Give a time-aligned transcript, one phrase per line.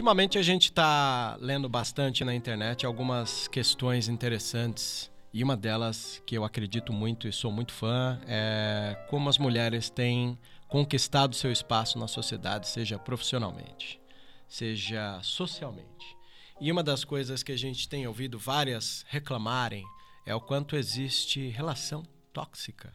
[0.00, 6.34] Ultimamente a gente está lendo bastante na internet algumas questões interessantes e uma delas que
[6.34, 11.98] eu acredito muito e sou muito fã é como as mulheres têm conquistado seu espaço
[11.98, 14.00] na sociedade, seja profissionalmente,
[14.48, 16.16] seja socialmente.
[16.58, 19.84] E uma das coisas que a gente tem ouvido várias reclamarem
[20.24, 22.90] é o quanto existe relação tóxica.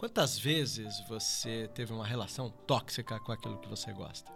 [0.00, 4.32] Quantas vezes você teve uma relação tóxica com aquilo que você gosta?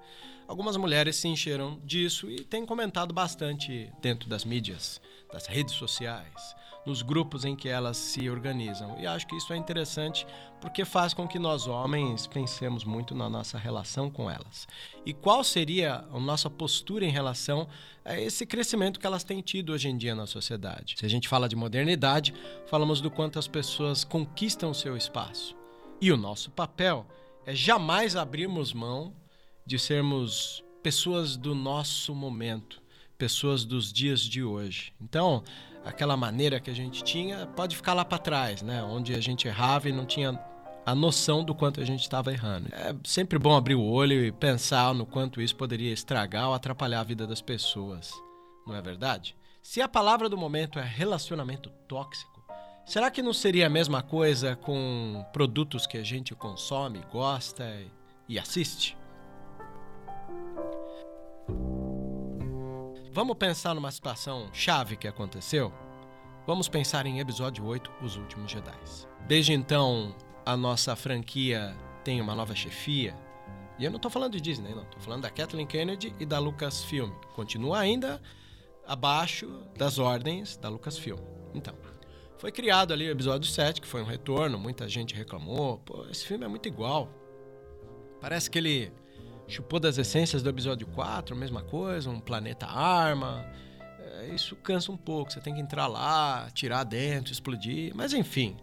[0.47, 5.01] Algumas mulheres se encheram disso e têm comentado bastante dentro das mídias,
[5.33, 6.55] das redes sociais,
[6.87, 8.97] nos grupos em que elas se organizam.
[8.99, 10.27] E acho que isso é interessante
[10.61, 14.67] porque faz com que nós homens pensemos muito na nossa relação com elas.
[15.05, 17.67] E qual seria a nossa postura em relação
[18.05, 20.95] a esse crescimento que elas têm tido hoje em dia na sociedade?
[20.99, 22.35] Se a gente fala de modernidade,
[22.67, 25.57] falamos do quanto as pessoas conquistam o seu espaço.
[26.01, 27.07] E o nosso papel
[27.47, 29.15] é jamais abrirmos mão
[29.67, 32.83] de sermos pessoas do nosso momento,
[33.17, 34.93] pessoas dos dias de hoje.
[35.01, 35.43] Então,
[35.85, 38.83] aquela maneira que a gente tinha pode ficar lá para trás, né?
[38.83, 40.39] Onde a gente errava e não tinha
[40.87, 42.69] a noção do quanto a gente estava errando.
[42.73, 47.01] É sempre bom abrir o olho e pensar no quanto isso poderia estragar ou atrapalhar
[47.01, 48.13] a vida das pessoas,
[48.67, 49.37] não é verdade?
[49.63, 52.45] Se a palavra do momento é relacionamento tóxico,
[52.85, 57.65] será que não seria a mesma coisa com produtos que a gente consome, gosta
[58.29, 58.95] e assiste?
[63.15, 65.73] Vamos pensar numa situação chave que aconteceu?
[66.49, 68.77] Vamos pensar em episódio 8, Os Últimos Jedi.
[69.29, 70.13] Desde então,
[70.45, 73.17] a nossa franquia tem uma nova chefia.
[73.79, 74.83] E eu não estou falando de Disney, não.
[74.83, 77.13] Estou falando da Kathleen Kennedy e da Lucasfilm.
[77.37, 78.21] Continua ainda
[78.85, 81.21] abaixo das ordens da Lucasfilm.
[81.55, 81.77] Então,
[82.37, 84.59] foi criado ali o episódio 7, que foi um retorno.
[84.59, 85.79] Muita gente reclamou.
[85.79, 87.09] Pô, esse filme é muito igual.
[88.21, 88.93] Parece que ele
[89.47, 93.45] chupou das essências do episódio 4, mesma coisa, um planeta arma.
[93.99, 97.93] É, isso cansa um pouco, você tem que entrar lá, tirar dentro, explodir.
[97.95, 98.57] Mas enfim,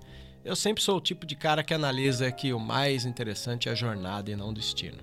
[0.44, 3.76] eu sempre sou o tipo de cara que analisa que o mais interessante é a
[3.76, 4.98] jornada e não o destino.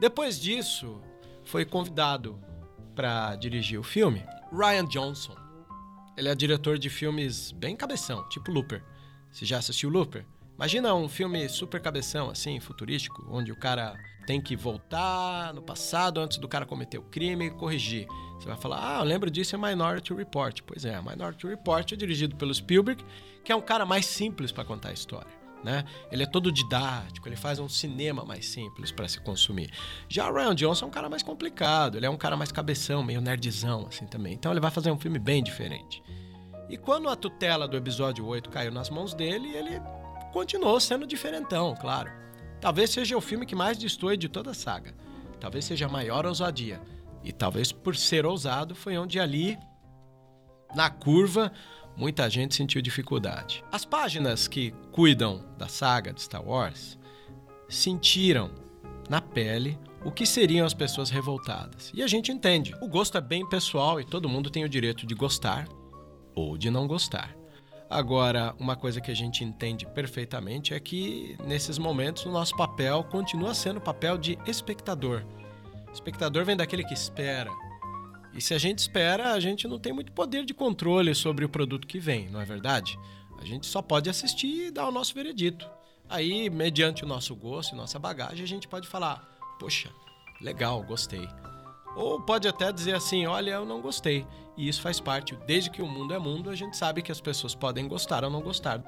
[0.00, 1.00] Depois disso,
[1.44, 2.38] foi convidado
[2.94, 5.36] para dirigir o filme Ryan Johnson.
[6.16, 8.82] Ele é diretor de filmes bem cabeção, tipo Looper.
[9.30, 10.26] Você já assistiu Looper?
[10.56, 13.96] Imagina um filme super cabeção, assim, futurístico, onde o cara
[14.28, 18.06] tem que voltar no passado antes do cara cometer o crime e corrigir.
[18.38, 20.60] Você vai falar, ah, eu lembro disso em Minority Report.
[20.66, 23.02] Pois é, Minority Report é dirigido pelo Spielberg,
[23.42, 25.30] que é um cara mais simples para contar a história.
[25.64, 25.82] Né?
[26.12, 29.70] Ele é todo didático, ele faz um cinema mais simples para se consumir.
[30.10, 33.02] Já o Ryan Johnson é um cara mais complicado, ele é um cara mais cabeção,
[33.02, 34.34] meio nerdzão assim também.
[34.34, 36.02] Então ele vai fazer um filme bem diferente.
[36.68, 39.80] E quando a tutela do episódio 8 caiu nas mãos dele, ele
[40.34, 42.27] continuou sendo diferentão, claro.
[42.60, 44.94] Talvez seja o filme que mais destoe de toda a saga.
[45.40, 46.80] Talvez seja a maior ousadia.
[47.22, 49.58] E talvez por ser ousado foi onde ali,
[50.74, 51.52] na curva,
[51.96, 53.64] muita gente sentiu dificuldade.
[53.70, 56.98] As páginas que cuidam da saga de Star Wars
[57.68, 58.50] sentiram
[59.08, 61.90] na pele o que seriam as pessoas revoltadas.
[61.94, 62.74] E a gente entende.
[62.80, 65.68] O gosto é bem pessoal e todo mundo tem o direito de gostar
[66.34, 67.37] ou de não gostar.
[67.90, 73.02] Agora, uma coisa que a gente entende perfeitamente é que nesses momentos o nosso papel
[73.04, 75.24] continua sendo o papel de espectador.
[75.92, 77.50] espectador vem daquele que espera.
[78.34, 81.48] E se a gente espera, a gente não tem muito poder de controle sobre o
[81.48, 82.98] produto que vem, não é verdade?
[83.40, 85.66] A gente só pode assistir e dar o nosso veredito.
[86.08, 89.26] Aí, mediante o nosso gosto e nossa bagagem, a gente pode falar:
[89.58, 89.90] poxa,
[90.40, 91.26] legal, gostei.
[91.96, 94.26] Ou pode até dizer assim: olha, eu não gostei.
[94.56, 97.20] E isso faz parte, desde que o mundo é mundo, a gente sabe que as
[97.20, 98.82] pessoas podem gostar ou não gostar.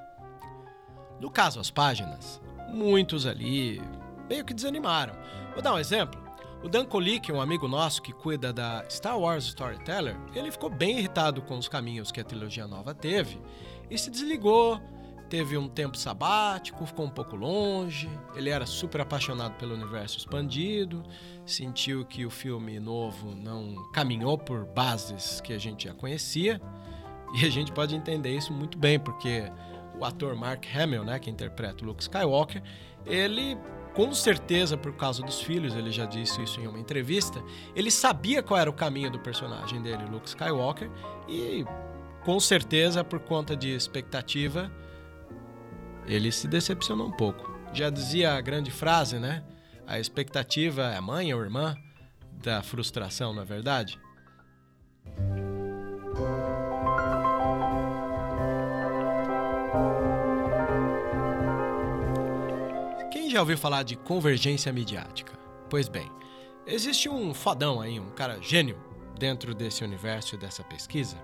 [1.20, 3.81] No caso, as páginas, muitos ali
[4.29, 5.14] meio que desanimaram.
[5.52, 6.20] Vou dar um exemplo.
[6.62, 10.99] O Dan Kolik, um amigo nosso que cuida da Star Wars Storyteller, ele ficou bem
[10.99, 13.41] irritado com os caminhos que a trilogia nova teve
[13.91, 14.81] e se desligou
[15.31, 18.11] teve um tempo sabático, ficou um pouco longe.
[18.35, 21.05] Ele era super apaixonado pelo universo expandido,
[21.47, 26.61] sentiu que o filme novo não caminhou por bases que a gente já conhecia.
[27.32, 29.44] E a gente pode entender isso muito bem, porque
[29.97, 32.61] o ator Mark Hamill, né, que interpreta o Luke Skywalker,
[33.06, 33.56] ele
[33.94, 37.43] com certeza por causa dos filhos, ele já disse isso em uma entrevista,
[37.75, 40.91] ele sabia qual era o caminho do personagem dele, Luke Skywalker,
[41.29, 41.65] e
[42.25, 44.71] com certeza por conta de expectativa,
[46.06, 47.50] ele se decepcionou um pouco.
[47.73, 49.43] Já dizia a grande frase, né?
[49.87, 51.76] A expectativa é mãe ou irmã
[52.43, 54.00] da frustração, não é verdade?
[63.11, 65.32] Quem já ouviu falar de convergência midiática?
[65.69, 66.11] Pois bem,
[66.67, 68.79] existe um fodão aí, um cara gênio
[69.19, 71.17] dentro desse universo e dessa pesquisa,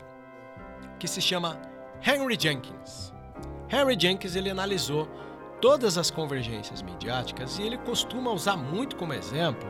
[1.00, 1.60] que se chama
[2.04, 3.15] Henry Jenkins.
[3.70, 5.08] Henry Jenkins ele analisou
[5.60, 9.68] todas as convergências midiáticas e ele costuma usar muito como exemplo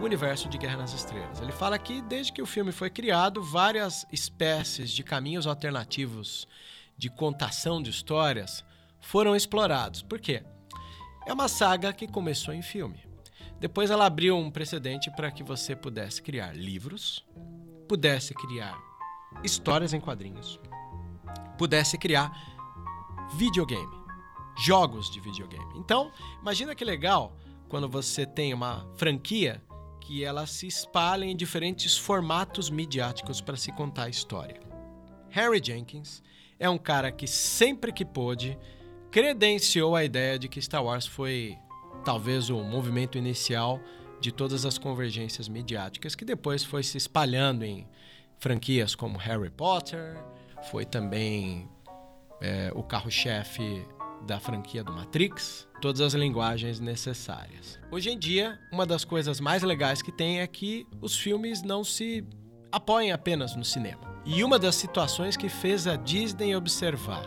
[0.00, 1.40] o universo de Guerra nas Estrelas.
[1.40, 6.48] Ele fala que desde que o filme foi criado, várias espécies de caminhos alternativos
[6.96, 8.64] de contação de histórias
[9.00, 10.02] foram explorados.
[10.02, 10.42] Por quê?
[11.26, 13.02] É uma saga que começou em filme.
[13.58, 17.26] Depois ela abriu um precedente para que você pudesse criar livros,
[17.86, 18.78] pudesse criar
[19.44, 20.58] histórias em quadrinhos,
[21.58, 22.32] pudesse criar
[23.34, 23.94] videogame,
[24.58, 25.72] jogos de videogame.
[25.76, 26.10] Então,
[26.40, 27.36] imagina que legal
[27.68, 29.62] quando você tem uma franquia
[30.00, 34.60] que ela se espalha em diferentes formatos midiáticos para se contar a história.
[35.28, 36.22] Harry Jenkins
[36.58, 38.58] é um cara que sempre que pôde
[39.10, 41.56] credenciou a ideia de que Star Wars foi
[42.04, 43.80] talvez o movimento inicial
[44.20, 47.86] de todas as convergências midiáticas que depois foi se espalhando em
[48.38, 50.16] franquias como Harry Potter,
[50.70, 51.68] foi também
[52.40, 53.86] é, o carro-chefe
[54.26, 57.78] da franquia do Matrix, todas as linguagens necessárias.
[57.90, 61.82] Hoje em dia, uma das coisas mais legais que tem é que os filmes não
[61.82, 62.24] se
[62.70, 64.20] apoiam apenas no cinema.
[64.24, 67.24] E uma das situações que fez a Disney observar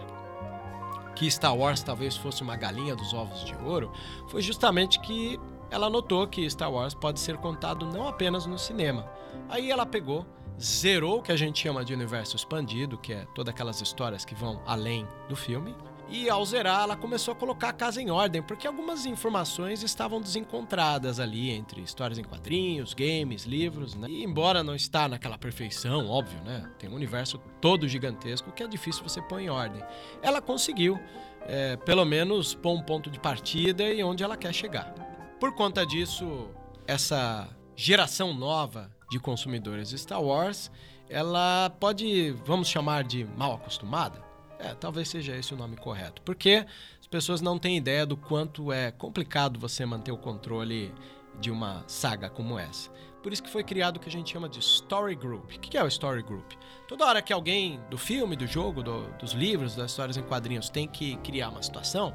[1.15, 3.91] que Star Wars talvez fosse uma galinha dos ovos de ouro
[4.29, 5.39] foi justamente que
[5.69, 9.09] ela notou que Star Wars pode ser contado não apenas no cinema.
[9.49, 10.25] Aí ela pegou,
[10.59, 14.35] zerou o que a gente chama de universo expandido, que é todas aquelas histórias que
[14.35, 15.75] vão além do filme,
[16.09, 20.21] e ao zerar, ela começou a colocar a casa em ordem, porque algumas informações estavam
[20.21, 24.07] desencontradas ali entre histórias em quadrinhos, games, livros, né?
[24.09, 26.69] E embora não está naquela perfeição, óbvio, né?
[26.77, 29.81] Tem um universo todo gigantesco que é difícil você pôr em ordem.
[30.21, 30.99] Ela conseguiu,
[31.41, 34.93] é, pelo menos, pôr um ponto de partida e onde ela quer chegar.
[35.39, 36.47] Por conta disso,
[36.85, 40.71] essa geração nova de consumidores Star Wars,
[41.07, 44.19] ela pode, vamos chamar de mal acostumada,
[44.57, 46.21] é, talvez seja esse o nome correto.
[46.23, 46.65] Porque
[46.99, 50.91] as pessoas não têm ideia do quanto é complicado você manter o controle
[51.39, 52.89] de uma saga como essa.
[53.21, 55.51] Por isso que foi criado o que a gente chama de Story Group.
[55.51, 56.53] O que é o Story Group?
[56.87, 60.69] Toda hora que alguém do filme, do jogo, do, dos livros, das histórias em quadrinhos
[60.69, 62.13] tem que criar uma situação,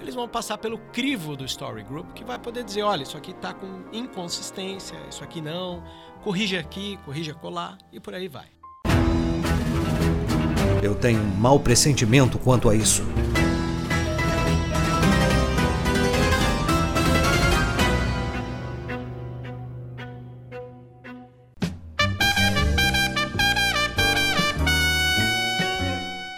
[0.00, 3.32] eles vão passar pelo crivo do Story Group, que vai poder dizer, olha, isso aqui
[3.32, 5.82] está com inconsistência, isso aqui não,
[6.22, 8.46] corrija aqui, corrija colar, e por aí vai.
[10.82, 13.02] Eu tenho um mau pressentimento quanto a isso.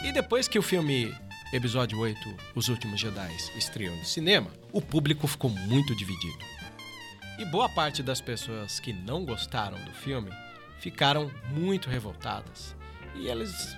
[0.03, 1.15] E depois que o filme
[1.53, 2.17] Episódio 8,
[2.55, 6.39] Os Últimos Jedi, estreou no cinema, o público ficou muito dividido.
[7.41, 10.31] E boa parte das pessoas que não gostaram do filme
[10.79, 12.77] ficaram muito revoltadas.
[13.17, 13.77] E eles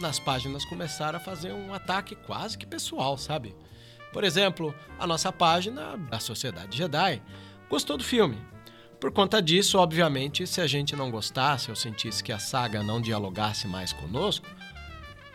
[0.00, 3.54] nas páginas começaram a fazer um ataque quase que pessoal, sabe?
[4.14, 7.20] Por exemplo, a nossa página da Sociedade Jedi
[7.68, 8.38] gostou do filme.
[8.98, 12.98] Por conta disso, obviamente, se a gente não gostasse ou sentisse que a saga não
[12.98, 14.46] dialogasse mais conosco,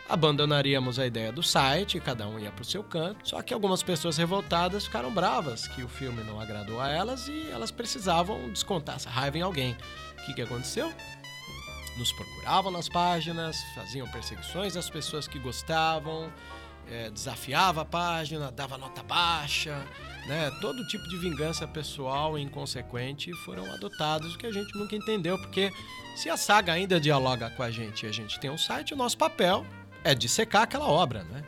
[0.08, 3.28] abandonaríamos a ideia do site, cada um ia para o seu canto.
[3.28, 7.50] Só que algumas pessoas revoltadas ficaram bravas que o filme não agradou a elas e
[7.50, 9.76] elas precisavam descontar essa raiva em alguém.
[10.18, 10.92] O que, que aconteceu?
[11.96, 16.32] nos procuravam nas páginas, faziam perseguições às pessoas que gostavam,
[16.88, 19.84] é, desafiava a página, dava nota baixa,
[20.26, 20.50] né?
[20.60, 25.38] Todo tipo de vingança pessoal e inconsequente foram adotados, o que a gente nunca entendeu,
[25.38, 25.72] porque
[26.14, 28.96] se a saga ainda dialoga com a gente e a gente tem um site, o
[28.96, 29.66] nosso papel
[30.06, 31.42] é dissecar aquela obra, né?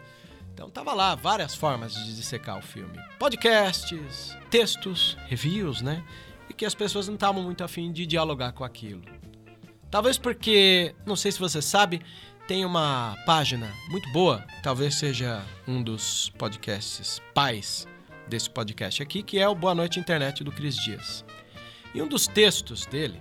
[0.52, 2.98] Então tava lá várias formas de dissecar o filme.
[3.18, 6.02] Podcasts, textos, reviews, né?
[6.50, 9.02] E que as pessoas não estavam muito afim de dialogar com aquilo.
[9.90, 12.02] Talvez porque, não sei se você sabe,
[12.48, 17.86] tem uma página muito boa, talvez seja um dos podcasts pais
[18.26, 21.24] desse podcast aqui, que é o Boa Noite Internet do Cris Dias.
[21.94, 23.20] E um dos textos dele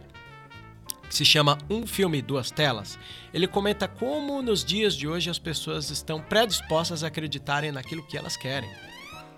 [1.08, 3.00] que se chama Um Filme, Duas Telas,
[3.34, 8.18] ele comenta como nos dias de hoje as pessoas estão predispostas a acreditarem naquilo que
[8.18, 8.70] elas querem.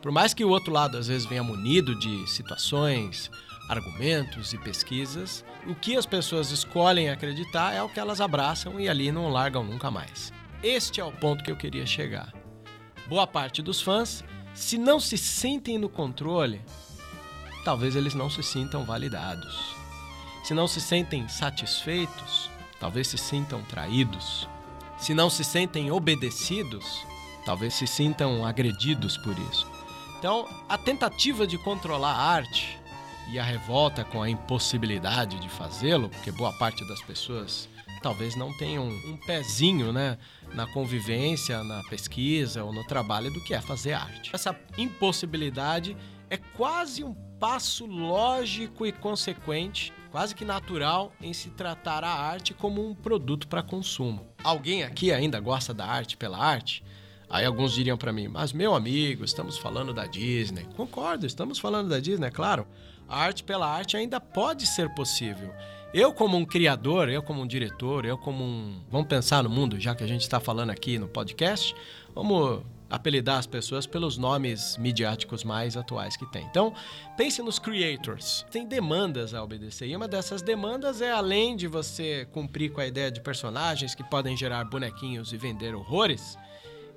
[0.01, 3.29] Por mais que o outro lado às vezes venha munido de situações,
[3.69, 8.89] argumentos e pesquisas, o que as pessoas escolhem acreditar é o que elas abraçam e
[8.89, 10.33] ali não largam nunca mais.
[10.63, 12.33] Este é o ponto que eu queria chegar.
[13.07, 14.23] Boa parte dos fãs,
[14.53, 16.61] se não se sentem no controle,
[17.63, 19.75] talvez eles não se sintam validados.
[20.49, 24.49] Se não se sentem satisfeitos, talvez se sintam traídos.
[24.97, 27.05] Se não se sentem obedecidos,
[27.45, 29.67] talvez se sintam agredidos por isso.
[30.17, 32.79] Então, a tentativa de controlar a arte
[33.31, 37.69] e a revolta com a impossibilidade de fazê-lo, porque boa parte das pessoas
[38.01, 40.17] talvez não tenham um pezinho, né,
[40.55, 44.31] na convivência, na pesquisa ou no trabalho do que é fazer arte.
[44.33, 45.95] Essa impossibilidade
[46.29, 52.53] é quase um passo lógico e consequente, quase que natural, em se tratar a arte
[52.53, 54.27] como um produto para consumo.
[54.43, 56.83] Alguém aqui ainda gosta da arte pela arte?
[57.29, 60.65] Aí alguns diriam para mim, mas meu amigo, estamos falando da Disney.
[60.75, 62.67] Concordo, estamos falando da Disney, é claro.
[63.07, 65.53] A arte pela arte ainda pode ser possível.
[65.93, 68.81] Eu, como um criador, eu, como um diretor, eu, como um.
[68.91, 71.75] Vamos pensar no mundo, já que a gente está falando aqui no podcast,
[72.13, 76.45] vamos apelidar as pessoas pelos nomes midiáticos mais atuais que tem.
[76.45, 76.73] Então,
[77.15, 78.45] pense nos creators.
[78.51, 79.87] Tem demandas a obedecer.
[79.87, 84.03] E uma dessas demandas é, além de você cumprir com a ideia de personagens que
[84.03, 86.37] podem gerar bonequinhos e vender horrores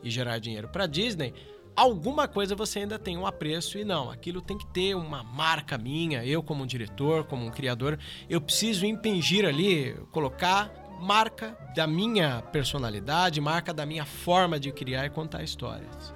[0.02, 1.34] e gerar dinheiro para Disney,
[1.76, 5.78] alguma coisa você ainda tem um apreço e não, aquilo tem que ter uma marca
[5.78, 11.85] minha, eu como um diretor, como um criador, eu preciso impingir ali, colocar marca da
[11.85, 16.14] minha personalidade, marca da minha forma de criar e contar histórias.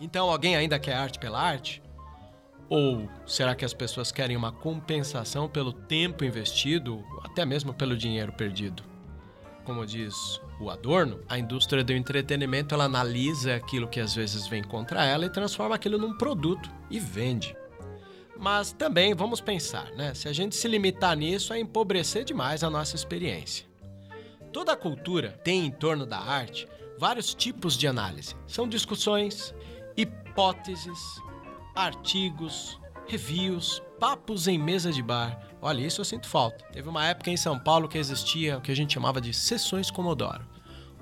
[0.00, 1.82] Então, alguém ainda quer arte pela arte?
[2.68, 8.32] Ou será que as pessoas querem uma compensação pelo tempo investido, até mesmo pelo dinheiro
[8.32, 8.84] perdido?
[9.64, 14.62] Como diz o Adorno, a indústria do entretenimento ela analisa aquilo que às vezes vem
[14.62, 17.56] contra ela e transforma aquilo num produto e vende.
[18.38, 20.14] Mas também vamos pensar, né?
[20.14, 23.69] Se a gente se limitar nisso, é empobrecer demais a nossa experiência.
[24.52, 26.66] Toda cultura tem em torno da arte
[26.98, 28.34] vários tipos de análise.
[28.46, 29.54] São discussões,
[29.96, 30.98] hipóteses,
[31.74, 35.38] artigos, reviews, papos em mesa de bar.
[35.62, 36.64] Olha, isso eu sinto falta.
[36.72, 39.90] Teve uma época em São Paulo que existia o que a gente chamava de sessões
[39.90, 40.46] Comodoro.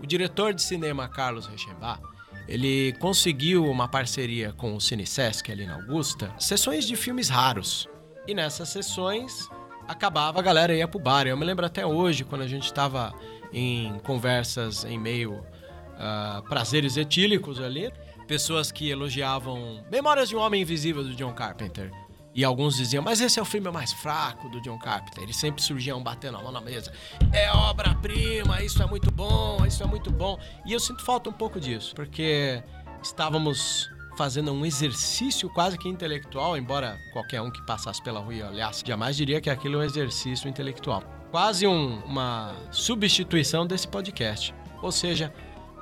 [0.02, 2.00] O diretor de cinema Carlos Rechenbach,
[2.46, 7.88] ele conseguiu uma parceria com o Cinesesc ali na Augusta, sessões de filmes raros.
[8.26, 9.48] E nessas sessões
[9.86, 11.26] acabava a galera ia pro bar.
[11.26, 13.12] Eu me lembro até hoje quando a gente estava
[13.52, 17.92] em conversas em meio uh, prazeres etílicos ali,
[18.26, 21.90] pessoas que elogiavam Memórias de um Homem Invisível do John Carpenter.
[22.34, 25.24] E alguns diziam, mas esse é o filme mais fraco do John Carpenter.
[25.24, 26.92] Eles sempre surgiam batendo a mão na mesa.
[27.32, 30.38] É obra-prima, isso é muito bom, isso é muito bom.
[30.64, 32.62] E eu sinto falta um pouco disso, porque
[33.02, 38.42] estávamos fazendo um exercício quase que intelectual, embora qualquer um que passasse pela rua e
[38.42, 41.17] olhasse jamais diria que aquilo é um exercício intelectual.
[41.30, 44.54] Quase um, uma substituição desse podcast.
[44.82, 45.32] Ou seja,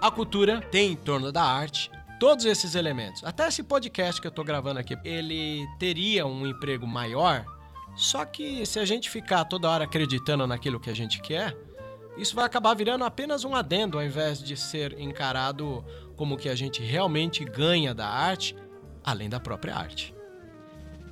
[0.01, 3.23] a cultura tem em torno da arte todos esses elementos.
[3.25, 7.45] Até esse podcast que eu estou gravando aqui, ele teria um emprego maior,
[7.95, 11.57] só que se a gente ficar toda hora acreditando naquilo que a gente quer,
[12.17, 15.85] isso vai acabar virando apenas um adendo ao invés de ser encarado
[16.17, 18.57] como que a gente realmente ganha da arte,
[19.05, 20.16] além da própria arte.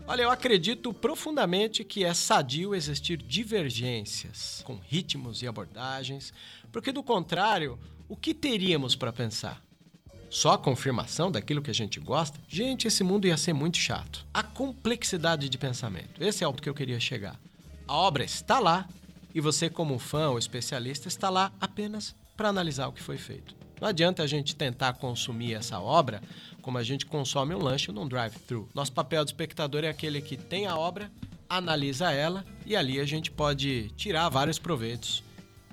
[0.07, 6.31] Olha, eu acredito profundamente que é sadio existir divergências com ritmos e abordagens,
[6.71, 9.63] porque do contrário, o que teríamos para pensar?
[10.29, 12.39] Só a confirmação daquilo que a gente gosta?
[12.47, 14.27] Gente, esse mundo ia ser muito chato.
[14.35, 16.23] A complexidade de pensamento.
[16.23, 17.41] Esse é o que eu queria chegar.
[17.89, 18.87] A obra está lá
[19.35, 23.57] e você, como fã ou especialista, está lá apenas para analisar o que foi feito.
[23.81, 26.23] Não adianta a gente tentar consumir essa obra
[26.65, 28.67] como a gente consome um lanche num drive-thru.
[28.75, 31.13] Nosso papel de espectador é aquele que tem a obra,
[31.47, 35.23] analisa ela e ali a gente pode tirar vários proveitos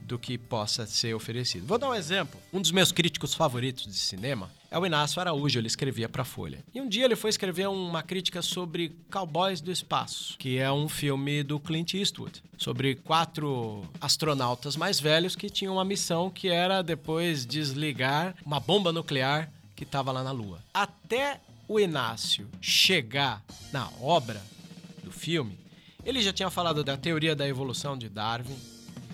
[0.02, 1.66] do que possa ser oferecido.
[1.66, 2.38] Vou dar um exemplo.
[2.52, 6.60] Um dos meus críticos favoritos de cinema é o Inácio Araújo, ele escrevia para Folha.
[6.74, 10.90] E um dia ele foi escrever uma crítica sobre Cowboys do Espaço, que é um
[10.90, 16.82] filme do Clint Eastwood, sobre quatro astronautas mais velhos que tinham uma missão que era
[16.82, 19.50] depois desligar uma bomba nuclear
[19.82, 20.60] que estava lá na Lua.
[20.72, 24.40] Até o Inácio chegar na obra
[25.04, 25.58] do filme,
[26.06, 28.56] ele já tinha falado da teoria da evolução de Darwin,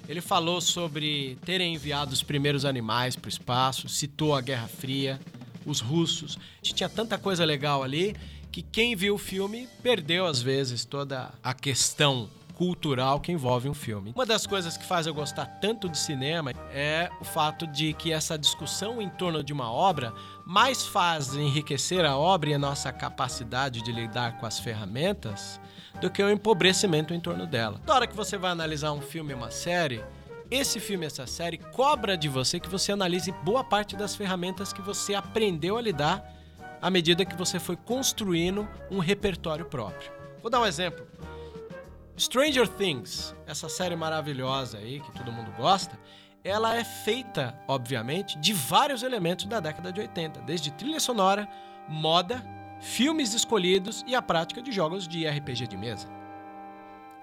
[0.09, 5.21] ele falou sobre terem enviado os primeiros animais para o espaço, citou a Guerra Fria,
[5.65, 6.37] os russos.
[6.61, 8.13] Tinha tanta coisa legal ali
[8.51, 13.73] que quem viu o filme perdeu, às vezes, toda a questão cultural que envolve um
[13.73, 14.11] filme.
[14.15, 18.11] Uma das coisas que faz eu gostar tanto de cinema é o fato de que
[18.11, 20.11] essa discussão em torno de uma obra
[20.43, 25.61] mais faz enriquecer a obra e a nossa capacidade de lidar com as ferramentas
[26.01, 27.79] do que o empobrecimento em torno dela.
[27.85, 30.03] Na hora que você vai analisar um filme uma série,
[30.49, 34.81] esse filme, essa série, cobra de você que você analise boa parte das ferramentas que
[34.81, 36.27] você aprendeu a lidar
[36.81, 40.11] à medida que você foi construindo um repertório próprio.
[40.41, 41.05] Vou dar um exemplo.
[42.19, 45.99] Stranger Things, essa série maravilhosa aí que todo mundo gosta,
[46.43, 51.47] ela é feita, obviamente, de vários elementos da década de 80, desde trilha sonora,
[51.87, 52.43] moda,
[52.81, 56.07] filmes escolhidos e a prática de jogos de RPG de mesa,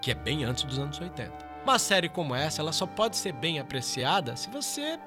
[0.00, 1.32] que é bem antes dos anos 80.
[1.64, 4.98] Uma série como essa, ela só pode ser bem apreciada se você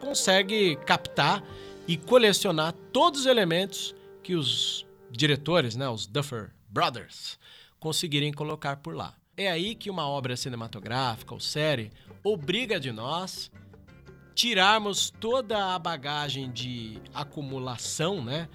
[0.00, 1.42] consegue captar
[1.86, 7.38] e colecionar todos os elementos que os diretores, né, os Duffer Brothers,
[7.78, 9.14] conseguirem colocar por lá.
[9.36, 11.90] É aí que uma obra cinematográfica ou série
[12.22, 13.50] obriga de nós
[14.32, 18.48] tirarmos toda a bagagem de acumulação, né,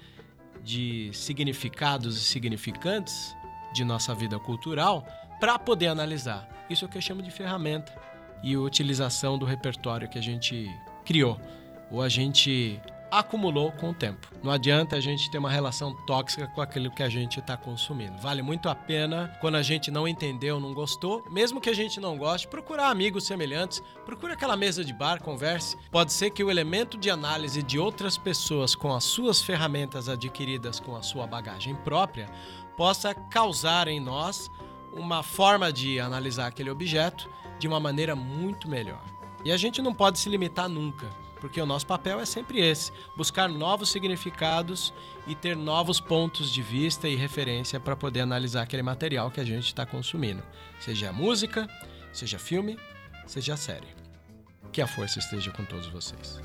[0.62, 3.36] de significados e significantes
[3.74, 5.06] de nossa vida cultural
[5.38, 6.48] para poder analisar.
[6.68, 7.94] Isso é o que eu chamo de ferramenta
[8.42, 10.66] e utilização do repertório que a gente
[11.04, 11.38] criou
[11.90, 14.28] ou a gente acumulou com o tempo.
[14.42, 18.18] Não adianta a gente ter uma relação tóxica com aquilo que a gente está consumindo.
[18.18, 22.00] Vale muito a pena, quando a gente não entendeu, não gostou, mesmo que a gente
[22.00, 25.76] não goste, procurar amigos semelhantes, procure aquela mesa de bar, converse.
[25.90, 30.78] Pode ser que o elemento de análise de outras pessoas com as suas ferramentas adquiridas
[30.78, 32.30] com a sua bagagem própria
[32.76, 34.50] possa causar em nós
[34.92, 39.02] uma forma de analisar aquele objeto de uma maneira muito melhor.
[39.44, 41.06] E a gente não pode se limitar nunca
[41.40, 44.92] porque o nosso papel é sempre esse: buscar novos significados
[45.26, 49.44] e ter novos pontos de vista e referência para poder analisar aquele material que a
[49.44, 50.42] gente está consumindo,
[50.80, 51.68] seja música,
[52.12, 52.78] seja filme,
[53.26, 53.88] seja série.
[54.72, 56.40] Que a força esteja com todos vocês.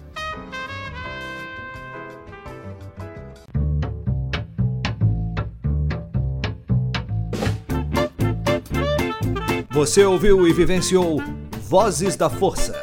[9.76, 11.22] Você ouviu e vivenciou
[11.68, 12.82] Vozes da Força.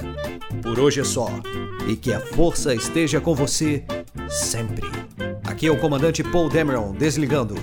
[0.62, 1.26] Por hoje é só
[1.88, 3.84] e que a força esteja com você
[4.28, 4.88] sempre.
[5.44, 7.54] Aqui é o comandante Paul Dameron desligando.